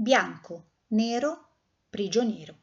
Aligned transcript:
bianco, 0.00 0.74
nero, 0.90 1.54
prigioniero. 1.90 2.56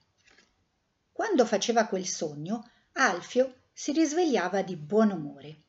Quando 1.12 1.46
faceva 1.46 1.86
quel 1.86 2.08
sogno, 2.08 2.64
Alfio 2.94 3.64
si 3.74 3.92
risvegliava 3.92 4.62
di 4.62 4.78
buon 4.78 5.12
umore. 5.12 5.64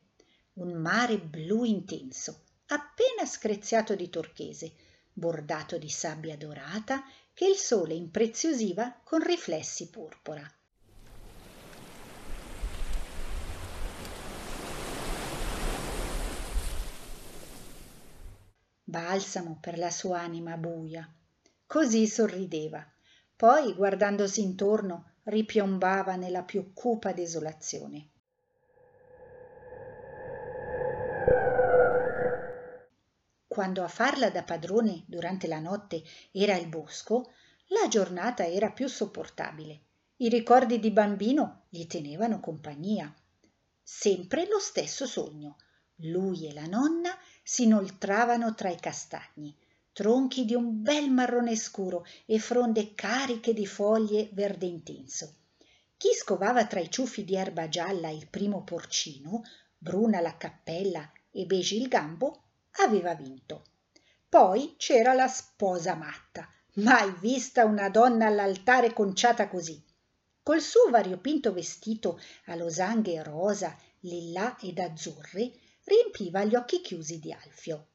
Un 0.53 0.79
mare 0.79 1.19
blu 1.19 1.65
intenso, 1.65 2.43
appena 2.67 3.25
screziato 3.25 3.95
di 3.95 4.09
turchese, 4.09 4.75
bordato 5.11 5.77
di 5.77 5.89
sabbia 5.89 6.37
dorata 6.37 7.03
che 7.33 7.45
il 7.45 7.57
sole 7.57 7.95
impreziosiva 7.95 9.01
con 9.03 9.21
riflessi 9.21 9.89
purpura. 9.89 10.49
balsamo 18.89 19.57
per 19.59 19.77
la 19.77 19.91
sua 19.91 20.21
anima 20.21 20.55
buia. 20.55 21.16
Così 21.67 22.07
sorrideva. 22.07 22.81
Poi, 23.35 23.73
guardandosi 23.73 24.41
intorno, 24.41 25.15
ripiombava 25.23 26.15
nella 26.15 26.43
più 26.43 26.71
cupa 26.73 27.11
desolazione. 27.11 28.07
Quando 33.45 33.83
a 33.83 33.89
farla 33.89 34.29
da 34.29 34.43
padrone 34.43 35.03
durante 35.07 35.47
la 35.47 35.59
notte 35.59 36.03
era 36.31 36.55
il 36.55 36.67
bosco, 36.67 37.33
la 37.67 37.89
giornata 37.89 38.47
era 38.47 38.71
più 38.71 38.87
sopportabile. 38.87 39.81
I 40.17 40.29
ricordi 40.29 40.79
di 40.79 40.91
bambino 40.91 41.65
gli 41.67 41.85
tenevano 41.85 42.39
compagnia. 42.39 43.13
Sempre 43.83 44.47
lo 44.47 44.59
stesso 44.59 45.05
sogno. 45.05 45.57
Lui 46.01 46.47
e 46.47 46.53
la 46.53 46.65
nonna 46.65 47.09
si 47.43 47.63
inoltravano 47.63 48.53
tra 48.53 48.69
i 48.69 48.79
castagni, 48.79 49.53
tronchi 49.97 50.45
di 50.45 50.53
un 50.53 50.83
bel 50.83 51.09
marrone 51.09 51.55
scuro 51.55 52.05
e 52.27 52.37
fronde 52.37 52.93
cariche 52.93 53.51
di 53.51 53.65
foglie 53.65 54.29
verde 54.31 54.67
intenso. 54.67 55.37
Chi 55.97 56.09
scovava 56.13 56.67
tra 56.67 56.79
i 56.79 56.91
ciuffi 56.91 57.23
di 57.23 57.35
erba 57.35 57.67
gialla 57.67 58.09
il 58.09 58.27
primo 58.29 58.63
porcino, 58.63 59.41
bruna 59.75 60.21
la 60.21 60.37
cappella 60.37 61.11
e 61.31 61.47
beige 61.47 61.77
il 61.77 61.87
gambo, 61.87 62.43
aveva 62.73 63.15
vinto. 63.15 63.63
Poi 64.29 64.75
c'era 64.77 65.13
la 65.13 65.27
sposa 65.27 65.95
matta, 65.95 66.47
mai 66.75 67.11
vista 67.19 67.65
una 67.65 67.89
donna 67.89 68.27
all'altare 68.27 68.93
conciata 68.93 69.47
così. 69.47 69.83
Col 70.43 70.61
suo 70.61 70.91
variopinto 70.91 71.51
vestito 71.51 72.21
a 72.45 72.55
losanghe 72.55 73.23
rosa, 73.23 73.75
lillà 74.01 74.59
ed 74.59 74.77
azzurre, 74.77 75.51
riempiva 75.85 76.43
gli 76.43 76.53
occhi 76.53 76.81
chiusi 76.81 77.17
di 77.17 77.31
Alfio. 77.33 77.87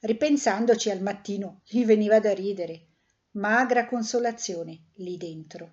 Ripensandoci 0.00 0.90
al 0.90 1.02
mattino 1.02 1.60
gli 1.64 1.84
veniva 1.84 2.20
da 2.20 2.32
ridere. 2.32 2.86
Magra 3.32 3.86
consolazione 3.86 4.90
lì 4.94 5.16
dentro. 5.16 5.72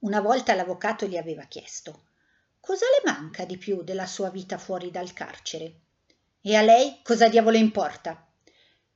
Una 0.00 0.20
volta 0.20 0.54
l'avvocato 0.54 1.06
gli 1.06 1.16
aveva 1.16 1.44
chiesto 1.44 2.06
cosa 2.68 2.84
le 2.84 3.10
manca 3.10 3.46
di 3.46 3.56
più 3.56 3.82
della 3.82 4.06
sua 4.06 4.28
vita 4.28 4.58
fuori 4.58 4.90
dal 4.90 5.14
carcere? 5.14 5.80
E 6.42 6.54
a 6.54 6.60
lei 6.60 7.00
cosa 7.02 7.26
diavolo 7.26 7.56
importa? 7.56 8.30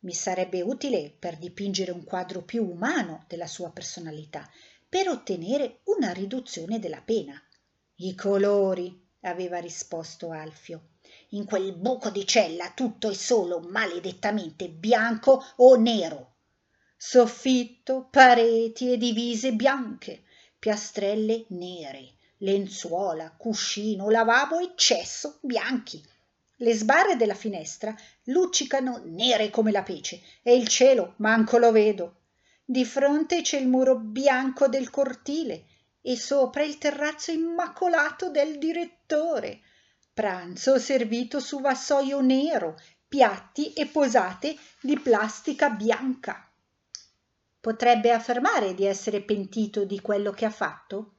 Mi 0.00 0.12
sarebbe 0.12 0.60
utile 0.60 1.10
per 1.18 1.38
dipingere 1.38 1.90
un 1.90 2.04
quadro 2.04 2.42
più 2.42 2.68
umano 2.68 3.24
della 3.28 3.46
sua 3.46 3.70
personalità, 3.70 4.46
per 4.86 5.08
ottenere 5.08 5.80
una 5.84 6.12
riduzione 6.12 6.78
della 6.78 7.00
pena. 7.00 7.42
I 7.94 8.14
colori, 8.14 9.08
aveva 9.22 9.58
risposto 9.58 10.30
Alfio 10.30 10.90
in 11.30 11.44
quel 11.44 11.72
buco 11.72 12.10
di 12.10 12.26
cella 12.26 12.72
tutto 12.74 13.10
e 13.10 13.14
solo 13.14 13.60
maledettamente 13.60 14.68
bianco 14.68 15.44
o 15.56 15.76
nero. 15.76 16.34
Soffitto, 16.96 18.08
pareti 18.10 18.92
e 18.92 18.98
divise 18.98 19.52
bianche, 19.52 20.22
piastrelle 20.58 21.46
nere, 21.48 22.14
lenzuola, 22.38 23.34
cuscino, 23.36 24.10
lavabo 24.10 24.58
e 24.58 24.72
cesso 24.76 25.38
bianchi. 25.42 26.02
Le 26.56 26.74
sbarre 26.74 27.16
della 27.16 27.34
finestra 27.34 27.94
luccicano 28.24 29.00
nere 29.04 29.50
come 29.50 29.72
la 29.72 29.82
pece 29.82 30.20
e 30.42 30.54
il 30.54 30.68
cielo 30.68 31.14
manco 31.16 31.58
lo 31.58 31.72
vedo. 31.72 32.20
Di 32.64 32.84
fronte 32.84 33.42
c'è 33.42 33.58
il 33.58 33.66
muro 33.66 33.98
bianco 33.98 34.68
del 34.68 34.90
cortile 34.90 35.64
e 36.02 36.16
sopra 36.16 36.62
il 36.62 36.76
terrazzo 36.78 37.30
immacolato 37.30 38.30
del 38.30 38.58
direttore 38.58 39.62
pranzo 40.14 40.78
servito 40.78 41.40
su 41.40 41.60
vassoio 41.60 42.20
nero, 42.20 42.78
piatti 43.08 43.72
e 43.72 43.86
posate 43.86 44.56
di 44.80 44.98
plastica 44.98 45.70
bianca. 45.70 46.50
Potrebbe 47.60 48.10
affermare 48.10 48.74
di 48.74 48.84
essere 48.84 49.22
pentito 49.22 49.84
di 49.84 50.00
quello 50.00 50.32
che 50.32 50.44
ha 50.44 50.50
fatto? 50.50 51.14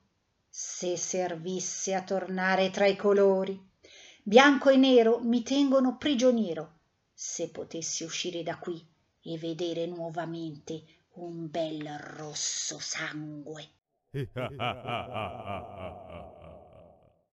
Se 0.47 0.95
servisse 0.97 1.95
a 1.95 2.03
tornare 2.03 2.69
tra 2.69 2.85
i 2.85 2.95
colori. 2.95 3.59
Bianco 4.22 4.69
e 4.69 4.77
nero 4.77 5.19
mi 5.19 5.41
tengono 5.41 5.97
prigioniero. 5.97 6.79
Se 7.13 7.49
potessi 7.49 8.03
uscire 8.03 8.43
da 8.43 8.57
qui 8.57 8.85
e 9.23 9.38
vedere 9.39 9.88
nuovamente 9.88 10.83
un 11.13 11.49
bel 11.49 11.97
rosso 11.97 12.77
sangue. 12.77 13.69
ha 14.13 14.50
ha 14.59 14.69
ha 14.85 14.97
ha 15.13 15.25
ha 15.46 15.57
ha 16.09 16.53